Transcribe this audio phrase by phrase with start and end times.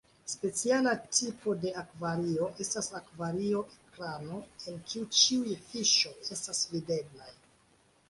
[0.33, 4.43] Speciala tipo de akvario estas akvario-ekrano
[4.73, 7.35] en kiu ĉiuj fiŝoj estas videblaj.